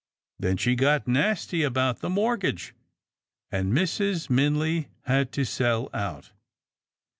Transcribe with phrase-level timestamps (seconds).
[0.39, 2.73] Then she got nasty about the mortgage,
[3.51, 4.29] and Mrs.
[4.31, 6.31] Minley had to sell out.